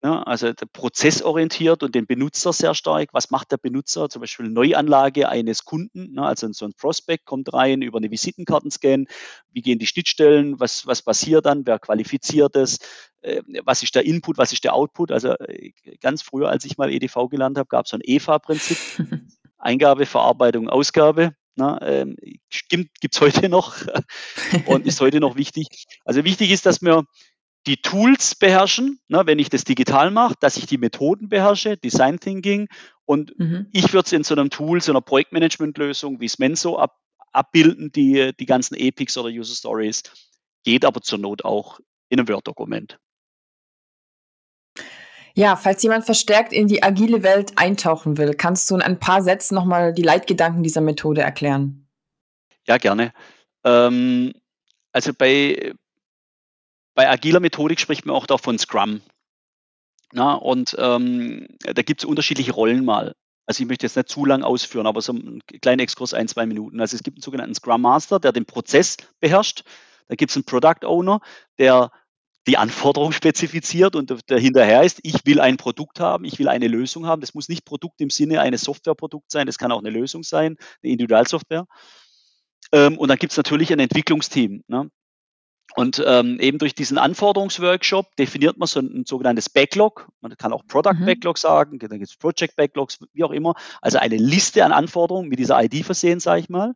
Ja, 0.04 0.22
also 0.24 0.52
prozessorientiert 0.74 1.82
und 1.82 1.96
den 1.96 2.06
Benutzer 2.06 2.54
sehr 2.54 2.76
stark. 2.76 3.10
Was 3.14 3.32
macht 3.32 3.52
der 3.52 3.58
Benutzer? 3.58 4.10
Zum 4.10 4.20
Beispiel 4.20 4.48
Neuanlage 4.48 5.28
eines 5.28 5.66
Kunden, 5.66 6.14
ne, 6.14 6.22
also 6.22 6.48
so 6.52 6.66
ein 6.66 6.74
Prospect 6.74 7.26
kommt 7.26 7.52
rein 7.52 7.82
über 7.82 7.98
eine 7.98 8.12
Visitenkartenscan. 8.12 9.08
Wie 9.52 9.62
gehen 9.64 9.80
die 9.80 9.88
Schnittstellen? 9.88 10.60
Was, 10.60 10.86
was 10.86 11.02
passiert 11.02 11.48
dann? 11.48 11.66
Wer 11.66 11.80
qualifiziert 11.80 12.56
es? 12.56 12.78
Äh, 13.22 13.42
was 13.66 13.82
ist 13.82 13.96
der 13.96 14.06
Input? 14.06 14.38
Was 14.38 14.54
ist 14.54 14.64
der 14.64 14.76
Output? 14.76 15.12
Also 15.12 15.30
äh, 15.30 15.72
ganz 16.00 16.22
früher, 16.22 16.50
als 16.50 16.64
ich 16.66 16.78
mal 16.78 16.92
EDV 16.92 17.28
gelernt 17.30 17.58
habe, 17.58 17.68
gab 17.68 17.86
es 17.86 17.90
so 17.90 17.98
ein 17.98 18.02
EFA-Prinzip. 18.04 18.78
Eingabe, 19.58 20.06
Verarbeitung, 20.06 20.70
Ausgabe. 20.70 21.36
Na, 21.58 21.82
ähm, 21.82 22.16
gibt 22.70 23.16
es 23.16 23.20
heute 23.20 23.50
noch 23.50 23.76
und 24.68 24.86
ist 24.86 25.02
heute 25.02 25.20
noch 25.20 25.36
wichtig. 25.36 25.86
Also 26.06 26.24
wichtig 26.24 26.52
ist, 26.52 26.68
dass 26.68 26.84
wir 26.84 27.04
die 27.66 27.78
Tools 27.78 28.36
beherrschen, 28.36 29.00
ne, 29.08 29.24
wenn 29.26 29.40
ich 29.40 29.50
das 29.50 29.64
digital 29.64 30.12
mache, 30.12 30.36
dass 30.40 30.58
ich 30.58 30.68
die 30.68 30.78
Methoden 30.78 31.30
beherrsche, 31.30 31.76
Design 31.76 32.20
Thinking 32.20 32.68
und 33.06 33.38
mhm. 33.40 33.68
ich 33.74 33.92
würde 33.92 34.06
es 34.06 34.14
in 34.14 34.24
so 34.24 34.36
einem 34.36 34.52
Tool, 34.52 34.82
so 34.82 34.92
einer 34.92 35.02
Projektmanagement-Lösung 35.02 36.22
wie 36.22 36.28
Smenso 36.28 36.78
ab, 36.78 36.96
abbilden, 37.34 37.92
die, 37.92 38.34
die 38.40 38.46
ganzen 38.46 38.76
Epics 38.76 39.18
oder 39.18 39.30
User 39.30 39.56
Stories, 39.56 40.04
geht 40.64 40.86
aber 40.86 41.02
zur 41.02 41.18
Not 41.18 41.44
auch 41.44 41.80
in 42.10 42.20
einem 42.20 42.30
Word-Dokument. 42.30 43.00
Ja, 45.38 45.56
falls 45.56 45.84
jemand 45.84 46.04
verstärkt 46.04 46.52
in 46.52 46.68
die 46.68 46.82
agile 46.82 47.22
Welt 47.22 47.60
eintauchen 47.60 48.18
will, 48.18 48.34
kannst 48.34 48.72
du 48.72 48.76
in 48.76 48.82
ein 48.82 49.00
paar 49.00 49.22
Sätzen 49.22 49.54
nochmal 49.54 49.94
die 49.94 50.02
Leitgedanken 50.02 50.64
dieser 50.64 50.82
Methode 50.82 51.22
erklären? 51.22 51.88
Ja, 52.66 52.80
gerne. 52.80 53.14
Ähm, 53.64 54.34
also 54.92 55.12
bei, 55.14 55.76
bei 56.96 57.08
agiler 57.08 57.40
Methodik 57.40 57.80
spricht 57.80 58.08
man 58.08 58.16
auch 58.16 58.26
da 58.26 58.40
von 58.40 58.58
Scrum. 58.58 59.02
Na, 60.12 60.34
und 60.34 60.76
ähm, 60.80 61.46
da 61.60 61.84
gibt 61.84 62.02
es 62.02 62.10
unterschiedliche 62.10 62.54
Rollen 62.54 62.84
mal. 62.84 63.14
Also 63.46 63.62
ich 63.62 63.70
möchte 63.70 63.86
jetzt 63.86 63.96
nicht 63.96 64.10
zu 64.10 64.26
lang 64.26 64.42
ausführen, 64.42 64.88
aber 64.88 65.02
so 65.04 65.14
ein 65.14 65.44
kleiner 65.62 65.84
Exkurs, 65.84 66.16
ein, 66.16 66.28
zwei 66.28 66.48
Minuten. 66.48 66.82
Also 66.82 66.96
es 66.96 67.04
gibt 67.04 67.18
einen 67.18 67.22
sogenannten 67.22 67.54
Scrum 67.54 67.82
Master, 67.82 68.20
der 68.20 68.32
den 68.32 68.46
Prozess 68.48 68.98
beherrscht. 69.20 69.62
Da 70.08 70.16
gibt 70.16 70.32
es 70.32 70.36
einen 70.36 70.46
Product 70.46 70.84
Owner, 70.84 71.22
der 71.60 71.92
die 72.48 72.58
Anforderung 72.58 73.12
spezifiziert 73.12 73.96
und 73.96 74.14
der 74.30 74.40
hinterher 74.40 74.84
ist, 74.84 75.00
ich 75.04 75.26
will 75.26 75.40
ein 75.40 75.58
Produkt 75.58 76.00
haben, 76.00 76.26
ich 76.26 76.40
will 76.40 76.48
eine 76.48 76.68
Lösung 76.68 77.06
haben. 77.06 77.22
Das 77.22 77.34
muss 77.34 77.50
nicht 77.50 77.66
Produkt 77.66 78.00
im 78.02 78.10
Sinne 78.10 78.42
eines 78.42 78.62
Softwareprodukts 78.62 79.34
sein, 79.34 79.46
das 79.46 79.58
kann 79.58 79.72
auch 79.72 79.80
eine 79.80 79.90
Lösung 79.90 80.24
sein, 80.24 80.56
eine 80.82 80.92
Individualsoftware. 80.94 81.66
Ähm, 82.72 82.98
und 82.98 83.10
dann 83.10 83.18
gibt 83.18 83.32
es 83.32 83.38
natürlich 83.38 83.72
ein 83.72 83.80
Entwicklungsteam. 83.80 84.64
Ne? 84.68 84.90
Und 85.76 86.04
ähm, 86.06 86.40
eben 86.40 86.58
durch 86.58 86.74
diesen 86.74 86.98
Anforderungsworkshop 86.98 88.16
definiert 88.16 88.58
man 88.58 88.68
so 88.68 88.80
ein, 88.80 89.02
ein 89.02 89.06
sogenanntes 89.06 89.50
Backlog. 89.50 90.08
Man 90.22 90.36
kann 90.38 90.54
auch 90.54 90.66
Product 90.66 91.00
mhm. 91.00 91.06
Backlog 91.06 91.38
sagen, 91.38 91.78
dann 91.80 92.00
gibt 92.00 92.10
es 92.10 92.18
Project 92.18 92.56
Backlogs, 92.56 93.00
wie 93.14 93.24
auch 93.24 93.32
immer. 93.32 93.54
Also 93.82 94.00
eine 94.00 94.18
Liste 94.18 94.64
an 94.66 94.72
Anforderungen 94.72 95.30
mit 95.30 95.40
dieser 95.40 95.62
ID 95.62 95.86
versehen, 95.86 96.20
sage 96.20 96.42
ich 96.42 96.50
mal. 96.50 96.74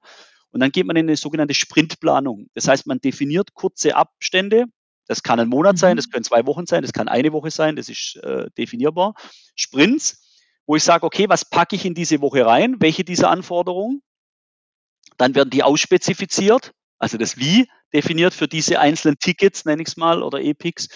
Und 0.51 0.59
dann 0.59 0.71
geht 0.71 0.85
man 0.85 0.97
in 0.97 1.07
eine 1.07 1.15
sogenannte 1.15 1.53
Sprintplanung. 1.53 2.47
Das 2.53 2.67
heißt, 2.67 2.85
man 2.85 2.99
definiert 2.99 3.53
kurze 3.53 3.95
Abstände. 3.95 4.65
Das 5.11 5.23
kann 5.23 5.41
ein 5.41 5.49
Monat 5.49 5.77
sein, 5.77 5.97
das 5.97 6.07
mhm. 6.07 6.11
können 6.11 6.23
zwei 6.23 6.45
Wochen 6.45 6.65
sein, 6.65 6.83
das 6.83 6.93
kann 6.93 7.09
eine 7.09 7.33
Woche 7.33 7.51
sein, 7.51 7.75
das 7.75 7.89
ist 7.89 8.15
äh, 8.23 8.49
definierbar. 8.57 9.13
Sprints, 9.57 10.25
wo 10.65 10.77
ich 10.77 10.83
sage, 10.85 11.05
okay, 11.05 11.27
was 11.27 11.43
packe 11.43 11.75
ich 11.75 11.83
in 11.83 11.93
diese 11.93 12.21
Woche 12.21 12.45
rein? 12.45 12.77
Welche 12.79 13.03
dieser 13.03 13.29
Anforderungen? 13.29 14.01
Dann 15.17 15.35
werden 15.35 15.49
die 15.49 15.63
ausspezifiziert, 15.63 16.71
also 16.97 17.17
das 17.17 17.35
Wie 17.35 17.67
definiert 17.93 18.33
für 18.33 18.47
diese 18.47 18.79
einzelnen 18.79 19.19
Tickets, 19.19 19.65
nenne 19.65 19.81
ich 19.81 19.89
es 19.89 19.97
mal, 19.97 20.23
oder 20.23 20.39
Epics. 20.39 20.87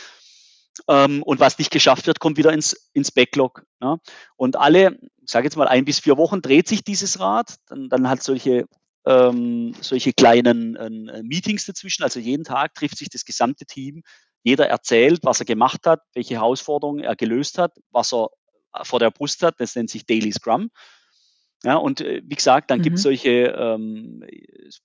Ähm, 0.87 1.21
und 1.21 1.41
was 1.41 1.59
nicht 1.59 1.71
geschafft 1.71 2.07
wird, 2.07 2.21
kommt 2.21 2.37
wieder 2.37 2.53
ins, 2.53 2.89
ins 2.93 3.11
Backlog. 3.11 3.65
Ja. 3.81 3.97
Und 4.37 4.55
alle, 4.55 4.97
ich 5.23 5.29
sage 5.29 5.43
jetzt 5.43 5.57
mal 5.57 5.67
ein 5.67 5.83
bis 5.83 5.99
vier 5.99 6.15
Wochen 6.15 6.41
dreht 6.41 6.69
sich 6.69 6.85
dieses 6.85 7.19
Rad, 7.19 7.55
dann, 7.67 7.89
dann 7.89 8.07
hat 8.07 8.23
solche 8.23 8.65
ähm, 9.05 9.73
solche 9.81 10.13
kleinen 10.13 10.75
äh, 10.75 11.23
Meetings 11.23 11.65
dazwischen. 11.65 12.03
Also 12.03 12.19
jeden 12.19 12.43
Tag 12.43 12.73
trifft 12.73 12.97
sich 12.97 13.09
das 13.09 13.25
gesamte 13.25 13.65
Team. 13.65 14.03
Jeder 14.43 14.67
erzählt, 14.67 15.21
was 15.23 15.39
er 15.39 15.45
gemacht 15.45 15.85
hat, 15.85 16.01
welche 16.13 16.35
Herausforderungen 16.35 17.03
er 17.03 17.15
gelöst 17.15 17.57
hat, 17.57 17.73
was 17.91 18.13
er 18.13 18.29
vor 18.83 18.99
der 18.99 19.11
Brust 19.11 19.41
hat. 19.43 19.55
Das 19.59 19.75
nennt 19.75 19.89
sich 19.89 20.05
Daily 20.05 20.31
Scrum. 20.31 20.69
Ja, 21.65 21.77
und 21.77 22.01
äh, 22.01 22.21
wie 22.23 22.35
gesagt, 22.35 22.69
dann 22.69 22.79
mhm. 22.79 22.83
gibt 22.83 22.97
es 22.97 23.03
solche, 23.03 23.29
ähm, 23.57 24.23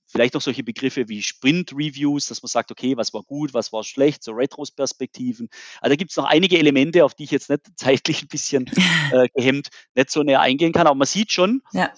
vielleicht 0.06 0.32
noch 0.32 0.40
solche 0.40 0.62
Begriffe 0.62 1.10
wie 1.10 1.20
Sprint-Reviews, 1.20 2.28
dass 2.28 2.42
man 2.42 2.48
sagt, 2.48 2.70
okay, 2.70 2.96
was 2.96 3.12
war 3.12 3.22
gut, 3.22 3.52
was 3.52 3.70
war 3.70 3.84
schlecht, 3.84 4.24
so 4.24 4.32
Retrospektiven. 4.32 5.50
Also 5.82 5.92
da 5.92 5.96
gibt 5.96 6.10
es 6.12 6.16
noch 6.16 6.24
einige 6.24 6.58
Elemente, 6.58 7.04
auf 7.04 7.12
die 7.12 7.24
ich 7.24 7.32
jetzt 7.32 7.50
nicht 7.50 7.66
zeitlich 7.76 8.22
ein 8.22 8.28
bisschen 8.28 8.70
äh, 9.12 9.28
gehemmt 9.34 9.68
nicht 9.94 10.10
so 10.10 10.22
näher 10.22 10.40
eingehen 10.40 10.72
kann, 10.72 10.86
aber 10.86 10.96
man 10.96 11.06
sieht 11.06 11.32
schon, 11.32 11.60
ja. 11.72 11.92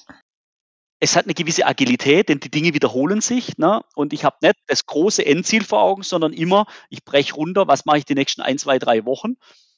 Es 1.03 1.17
hat 1.17 1.25
eine 1.25 1.35
gewisse 1.35 1.67
Agilität, 1.67 2.29
denn 2.29 2.39
die 2.39 2.49
Dinge 2.49 2.75
wiederholen 2.75 3.21
sich. 3.21 3.59
Ne? 3.59 3.81
Und 3.97 4.13
ich 4.13 4.25
habe 4.25 4.37
nicht 4.41 4.55
das 4.69 4.87
große 4.87 5.27
Endziel 5.27 5.65
vor 5.65 5.83
Augen, 5.83 6.05
sondern 6.05 6.33
immer, 6.33 6.67
ich 6.91 7.05
breche 7.05 7.35
runter, 7.35 7.67
was 7.67 7.85
mache 7.85 7.99
ich 7.99 8.05
die 8.05 8.15
nächsten 8.15 8.41
ein, 8.41 8.57
zwei, 8.57 8.79
drei 8.79 9.05
Wochen 9.05 9.35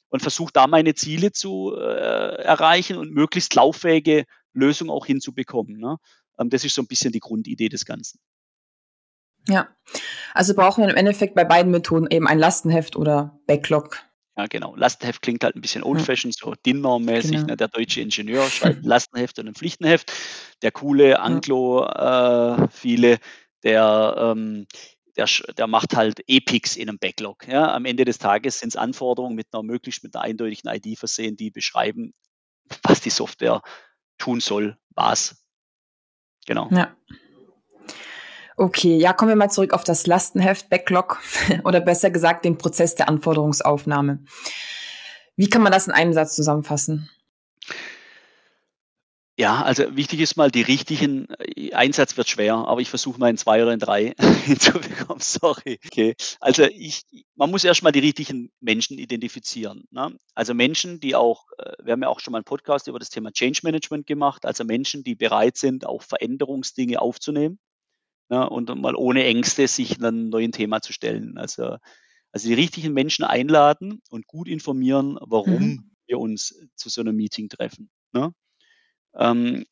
und 0.09 0.19
versuche 0.19 0.53
da 0.53 0.67
meine 0.67 0.93
Ziele 0.93 1.31
zu 1.31 1.75
äh, 1.75 2.43
erreichen 2.43 2.97
und 2.97 3.11
möglichst 3.11 3.55
lauffähige 3.55 4.25
Lösung 4.53 4.91
auch 4.91 5.07
hinzubekommen. 5.07 5.79
Ne? 5.79 5.97
Ähm, 6.37 6.51
das 6.51 6.63
ist 6.63 6.75
so 6.75 6.83
ein 6.83 6.87
bisschen 6.87 7.11
die 7.11 7.21
Grundidee 7.21 7.69
des 7.69 7.85
Ganzen. 7.85 8.19
Ja, 9.47 9.69
also 10.35 10.53
brauchen 10.53 10.83
wir 10.83 10.91
im 10.91 10.95
Endeffekt 10.95 11.33
bei 11.33 11.43
beiden 11.43 11.71
Methoden 11.71 12.05
eben 12.11 12.27
ein 12.27 12.37
Lastenheft 12.37 12.95
oder 12.95 13.39
Backlog. 13.47 13.97
Ja, 14.37 14.47
genau. 14.47 14.75
Lastenheft 14.75 15.21
klingt 15.21 15.43
halt 15.43 15.55
ein 15.55 15.61
bisschen 15.61 15.83
old-fashioned, 15.83 16.35
so 16.35 16.53
DIN-mäßig. 16.65 17.31
Genau. 17.31 17.47
Ne? 17.47 17.57
Der 17.57 17.67
deutsche 17.69 18.01
Ingenieur 18.01 18.43
schreibt 18.49 18.79
ein 18.79 18.83
Lastenheft 18.83 19.39
und 19.39 19.47
ein 19.47 19.55
Pflichtenheft. 19.55 20.11
Der 20.61 20.71
coole 20.71 21.19
Anglo, 21.19 21.85
äh, 21.85 22.67
viele, 22.69 23.19
der, 23.63 24.15
ähm, 24.17 24.67
der, 25.15 25.27
der 25.57 25.67
macht 25.67 25.95
halt 25.95 26.21
Epics 26.27 26.75
in 26.75 26.89
einem 26.89 26.99
Backlog. 26.99 27.47
Ja? 27.47 27.73
Am 27.73 27.85
Ende 27.85 28.03
des 28.03 28.17
Tages 28.17 28.59
sind 28.59 28.69
es 28.69 28.75
Anforderungen 28.75 29.35
mit 29.35 29.47
einer 29.53 29.63
möglichst 29.63 30.03
mit 30.03 30.15
einer 30.15 30.25
eindeutigen 30.25 30.69
ID 30.69 30.99
versehen, 30.99 31.37
die 31.37 31.49
beschreiben, 31.49 32.13
was 32.83 32.99
die 32.99 33.11
Software 33.11 33.61
tun 34.17 34.41
soll, 34.41 34.77
was. 34.89 35.45
Genau. 36.45 36.69
Ja. 36.71 36.95
Okay, 38.57 38.95
ja, 38.97 39.11
kommen 39.11 39.29
wir 39.29 39.35
mal 39.35 39.49
zurück 39.49 39.73
auf 39.73 39.83
das 39.83 40.07
Lastenheft, 40.07 40.69
Backlog 40.69 41.19
oder 41.65 41.81
besser 41.81 42.09
gesagt 42.09 42.45
den 42.45 42.57
Prozess 42.57 42.95
der 42.95 43.09
Anforderungsaufnahme. 43.09 44.19
Wie 45.35 45.49
kann 45.49 45.61
man 45.61 45.73
das 45.73 45.87
in 45.87 45.93
einem 45.93 46.13
Satz 46.13 46.35
zusammenfassen? 46.35 47.09
Ja, 49.37 49.63
also 49.63 49.97
wichtig 49.97 50.21
ist 50.21 50.37
mal 50.37 50.49
die 50.49 50.61
richtigen, 50.61 51.27
äh, 51.39 51.73
Einsatz 51.73 52.15
wird 52.15 52.29
schwer, 52.29 52.55
aber 52.55 52.79
ich 52.79 52.89
versuche 52.89 53.19
mal 53.19 53.29
in 53.29 53.35
zwei 53.35 53.61
oder 53.61 53.73
in 53.73 53.79
drei 53.79 54.13
hinzubekommen, 54.45 55.19
sorry. 55.19 55.77
Okay. 55.85 56.15
Also 56.39 56.63
ich, 56.63 57.03
man 57.35 57.51
muss 57.51 57.65
erstmal 57.65 57.91
die 57.91 57.99
richtigen 57.99 58.49
Menschen 58.61 58.97
identifizieren. 58.97 59.83
Ne? 59.91 60.17
Also 60.33 60.53
Menschen, 60.53 61.01
die 61.01 61.15
auch, 61.15 61.47
äh, 61.57 61.73
wir 61.83 61.91
haben 61.91 62.03
ja 62.03 62.07
auch 62.07 62.21
schon 62.21 62.31
mal 62.31 62.37
einen 62.37 62.45
Podcast 62.45 62.87
über 62.87 62.99
das 62.99 63.09
Thema 63.09 63.33
Change 63.33 63.59
Management 63.63 64.07
gemacht, 64.07 64.45
also 64.45 64.63
Menschen, 64.63 65.03
die 65.03 65.15
bereit 65.15 65.57
sind, 65.57 65.85
auch 65.85 66.03
Veränderungsdinge 66.03 67.01
aufzunehmen 67.01 67.59
ne? 68.29 68.49
und 68.49 68.73
mal 68.81 68.95
ohne 68.95 69.23
Ängste 69.25 69.67
sich 69.67 69.97
einem 69.97 70.29
neuen 70.29 70.51
Thema 70.51 70.81
zu 70.81 70.93
stellen. 70.93 71.37
Also, 71.37 71.77
also 72.31 72.47
die 72.47 72.53
richtigen 72.53 72.93
Menschen 72.93 73.23
einladen 73.23 74.01
und 74.09 74.27
gut 74.27 74.47
informieren, 74.47 75.17
warum 75.21 75.63
mhm. 75.63 75.91
wir 76.07 76.19
uns 76.19 76.55
zu 76.75 76.89
so 76.89 77.01
einem 77.01 77.15
Meeting 77.15 77.49
treffen. 77.49 77.89
Ne? 78.13 78.33
Ähm, 79.15 79.65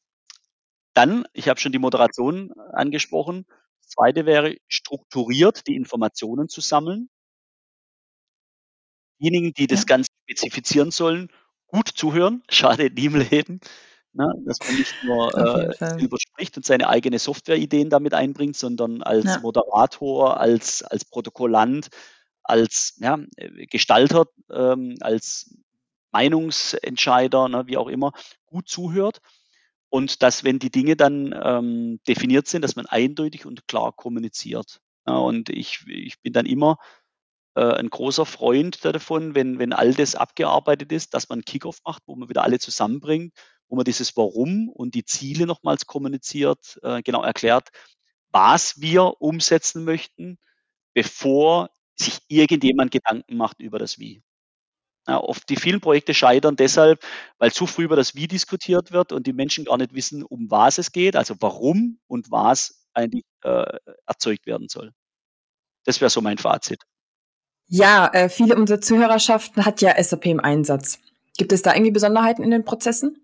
dann, 0.94 1.26
ich 1.34 1.50
habe 1.50 1.60
schon 1.60 1.72
die 1.72 1.80
Moderation 1.80 2.52
angesprochen. 2.72 3.46
Das 3.82 3.90
zweite 3.90 4.26
wäre, 4.26 4.56
strukturiert 4.68 5.68
die 5.68 5.76
Informationen 5.76 6.50
zu 6.50 6.62
sammeln. 6.62 7.10
Diejenigen, 9.20 9.54
die 9.54 9.68
das 9.68 9.82
ja. 9.82 9.86
Ganze 9.86 10.12
spezifizieren 10.24 10.92
sollen, 10.92 11.30
gut 11.68 11.90
zuhören, 11.90 12.44
schadet 12.50 12.96
nie 12.96 13.06
im 13.06 13.16
Leben. 13.16 13.60
Ne, 14.16 14.32
dass 14.46 14.60
man 14.60 14.76
nicht 14.76 14.94
nur 15.04 15.34
äh, 15.82 16.04
überspricht 16.04 16.56
und 16.56 16.66
seine 16.66 16.88
eigene 16.88 17.18
Softwareideen 17.18 17.90
damit 17.90 18.14
einbringt, 18.14 18.56
sondern 18.56 19.02
als 19.02 19.26
ja. 19.26 19.40
Moderator, 19.40 20.40
als, 20.40 20.84
als 20.84 21.04
Protokollant, 21.06 21.88
als 22.44 22.96
ja, 23.00 23.18
Gestalter, 23.72 24.26
ähm, 24.52 24.96
als 25.02 25.58
Meinungsentscheider, 26.12 27.50
ne, 27.50 27.64
wie 27.66 27.78
auch 27.78 27.88
immer, 27.88 28.12
gut 28.46 28.70
zuhört 28.70 29.20
und 29.90 30.24
dass, 30.24 30.44
wenn 30.44 30.58
die 30.58 30.72
Dinge 30.72 30.96
dann 30.96 31.40
ähm, 31.44 32.00
definiert 32.08 32.48
sind, 32.48 32.64
dass 32.64 32.76
man 32.76 32.88
eindeutig 32.88 33.46
und 33.46 33.68
klar 33.68 33.94
kommuniziert. 33.94 34.80
Ja, 35.08 35.18
und 35.18 35.50
ich, 35.50 35.86
ich 35.88 36.20
bin 36.22 36.34
dann 36.34 36.46
immer 36.46 36.78
äh, 37.56 37.62
ein 37.62 37.92
großer 37.92 38.26
Freund 38.26 38.84
davon, 38.84 39.36
wenn, 39.36 39.60
wenn 39.60 39.74
all 39.74 39.94
das 39.94 40.16
abgearbeitet 40.16 40.92
ist, 40.92 41.14
dass 41.14 41.30
man 41.30 41.44
Kickoff 41.44 41.80
macht, 41.86 42.04
wo 42.08 42.16
man 42.16 42.28
wieder 42.28 42.44
alle 42.44 42.58
zusammenbringt, 42.58 43.34
wo 43.74 43.76
man 43.76 43.86
dieses 43.86 44.16
Warum 44.16 44.70
und 44.70 44.94
die 44.94 45.04
Ziele 45.04 45.48
nochmals 45.48 45.88
kommuniziert, 45.88 46.80
äh, 46.84 47.02
genau 47.02 47.24
erklärt, 47.24 47.70
was 48.32 48.80
wir 48.80 49.20
umsetzen 49.20 49.84
möchten, 49.84 50.38
bevor 50.94 51.72
sich 51.96 52.20
irgendjemand 52.28 52.92
Gedanken 52.92 53.36
macht 53.36 53.60
über 53.62 53.80
das 53.80 53.98
Wie. 53.98 54.22
Ja, 55.08 55.20
oft 55.20 55.50
die 55.50 55.56
vielen 55.56 55.82
Projekte 55.82 56.14
scheitern 56.14 56.56
deshalb, 56.56 57.04
weil 57.40 57.52
zu 57.52 57.66
früh 57.66 57.86
über 57.86 57.96
das 57.96 58.14
Wie 58.14 58.28
diskutiert 58.28 58.92
wird 58.92 59.12
und 59.12 59.26
die 59.26 59.34
Menschen 59.34 59.66
gar 59.66 59.78
nicht 59.78 59.96
wissen, 59.96 60.22
um 60.22 60.52
was 60.52 60.78
es 60.78 60.92
geht, 60.92 61.16
also 61.16 61.34
warum 61.40 62.00
und 62.06 62.30
was 62.30 62.86
eigentlich 62.94 63.26
äh, 63.42 63.80
erzeugt 64.06 64.46
werden 64.46 64.70
soll. 64.70 64.92
Das 65.84 66.00
wäre 66.00 66.12
so 66.12 66.22
mein 66.22 66.38
Fazit. 66.38 66.84
Ja, 67.66 68.08
äh, 68.14 68.30
viele 68.30 68.56
unserer 68.56 68.82
Zuhörerschaften 68.82 69.66
hat 69.66 69.82
ja 69.82 70.02
SAP 70.02 70.28
im 70.28 70.40
Einsatz. 70.40 71.00
Gibt 71.40 71.52
es 71.52 71.64
da 71.64 71.74
irgendwie 71.74 71.92
Besonderheiten 71.92 72.44
in 72.44 72.52
den 72.52 72.64
Prozessen? 72.64 73.23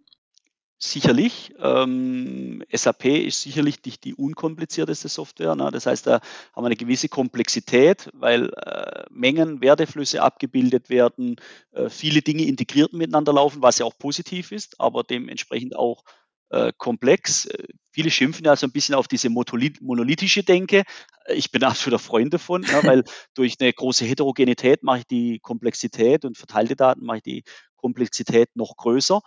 Sicherlich. 0.81 1.53
Ähm, 1.59 2.63
SAP 2.71 3.03
ist 3.03 3.41
sicherlich 3.41 3.83
nicht 3.83 4.05
die 4.05 4.15
unkomplizierteste 4.15 5.09
Software. 5.09 5.53
Ne? 5.53 5.71
Das 5.73 5.85
heißt, 5.85 6.07
da 6.07 6.21
haben 6.53 6.63
wir 6.63 6.67
eine 6.67 6.77
gewisse 6.77 7.09
Komplexität, 7.09 8.09
weil 8.13 8.49
äh, 8.53 9.03
Mengen, 9.09 9.61
Werteflüsse 9.61 10.21
abgebildet 10.21 10.89
werden, 10.89 11.35
äh, 11.73 11.89
viele 11.89 12.21
Dinge 12.21 12.45
integriert 12.45 12.93
miteinander 12.93 13.33
laufen, 13.33 13.61
was 13.61 13.79
ja 13.79 13.85
auch 13.85 13.97
positiv 13.97 14.53
ist, 14.53 14.79
aber 14.79 15.03
dementsprechend 15.03 15.75
auch 15.75 16.05
äh, 16.49 16.71
komplex. 16.77 17.45
Äh, 17.47 17.67
viele 17.91 18.09
schimpfen 18.09 18.45
ja 18.45 18.55
so 18.55 18.65
ein 18.65 18.71
bisschen 18.71 18.95
auf 18.95 19.09
diese 19.09 19.29
monolithische 19.29 20.43
Denke. 20.43 20.83
Ich 21.27 21.51
bin 21.51 21.61
absoluter 21.65 21.99
Freund 21.99 22.33
davon, 22.33 22.61
ne? 22.61 22.79
weil 22.83 23.03
durch 23.33 23.57
eine 23.59 23.73
große 23.73 24.05
Heterogenität 24.05 24.81
mache 24.83 24.99
ich 24.99 25.07
die 25.07 25.39
Komplexität 25.39 26.23
und 26.23 26.37
verteilte 26.37 26.77
Daten 26.77 27.03
mache 27.03 27.17
ich 27.17 27.23
die 27.23 27.43
Komplexität 27.75 28.55
noch 28.55 28.77
größer. 28.77 29.19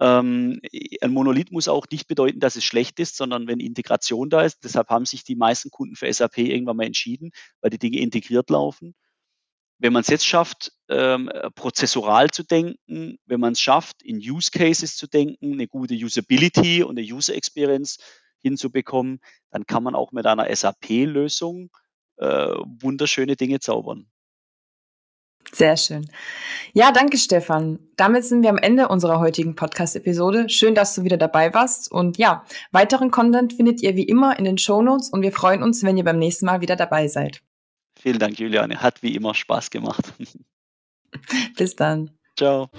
Ähm, 0.00 0.60
ein 1.02 1.12
Monolith 1.12 1.50
muss 1.52 1.68
auch 1.68 1.86
nicht 1.90 2.06
bedeuten, 2.08 2.40
dass 2.40 2.56
es 2.56 2.64
schlecht 2.64 3.00
ist, 3.00 3.16
sondern 3.16 3.48
wenn 3.48 3.60
Integration 3.60 4.30
da 4.30 4.42
ist. 4.42 4.64
Deshalb 4.64 4.88
haben 4.90 5.06
sich 5.06 5.24
die 5.24 5.36
meisten 5.36 5.70
Kunden 5.70 5.96
für 5.96 6.12
SAP 6.12 6.38
irgendwann 6.38 6.76
mal 6.76 6.86
entschieden, 6.86 7.32
weil 7.60 7.70
die 7.70 7.78
Dinge 7.78 7.98
integriert 7.98 8.50
laufen. 8.50 8.94
wenn 9.78 9.92
man 9.92 10.02
es 10.02 10.08
jetzt 10.08 10.26
schafft, 10.26 10.72
ähm, 10.88 11.30
prozessoral 11.54 12.30
zu 12.30 12.42
denken, 12.42 13.18
wenn 13.26 13.40
man 13.40 13.52
es 13.52 13.60
schafft, 13.60 14.02
in 14.02 14.18
Use 14.18 14.50
Cases 14.50 14.96
zu 14.96 15.06
denken, 15.06 15.52
eine 15.52 15.68
gute 15.68 15.94
Usability 15.94 16.82
und 16.82 16.98
eine 16.98 17.06
User 17.06 17.34
Experience 17.34 17.98
hinzubekommen, 18.40 19.20
dann 19.50 19.66
kann 19.66 19.82
man 19.84 19.94
auch 19.94 20.12
mit 20.12 20.26
einer 20.26 20.54
SAP-Lösung 20.54 21.70
äh, 22.16 22.26
wunderschöne 22.26 23.36
Dinge 23.36 23.60
zaubern. 23.60 24.10
Sehr 25.58 25.76
schön. 25.76 26.08
Ja, 26.72 26.92
danke 26.92 27.18
Stefan. 27.18 27.80
Damit 27.96 28.24
sind 28.24 28.42
wir 28.42 28.50
am 28.50 28.58
Ende 28.58 28.86
unserer 28.86 29.18
heutigen 29.18 29.56
Podcast-Episode. 29.56 30.48
Schön, 30.48 30.76
dass 30.76 30.94
du 30.94 31.02
wieder 31.02 31.16
dabei 31.16 31.52
warst. 31.52 31.90
Und 31.90 32.16
ja, 32.16 32.44
weiteren 32.70 33.10
Content 33.10 33.54
findet 33.54 33.82
ihr 33.82 33.96
wie 33.96 34.04
immer 34.04 34.38
in 34.38 34.44
den 34.44 34.56
Show 34.56 34.82
Notes 34.82 35.08
und 35.08 35.22
wir 35.22 35.32
freuen 35.32 35.64
uns, 35.64 35.82
wenn 35.82 35.96
ihr 35.96 36.04
beim 36.04 36.20
nächsten 36.20 36.46
Mal 36.46 36.60
wieder 36.60 36.76
dabei 36.76 37.08
seid. 37.08 37.42
Vielen 37.98 38.20
Dank, 38.20 38.38
Juliane. 38.38 38.80
Hat 38.80 39.02
wie 39.02 39.16
immer 39.16 39.34
Spaß 39.34 39.70
gemacht. 39.70 40.12
Bis 41.56 41.74
dann. 41.74 42.12
Ciao. 42.36 42.70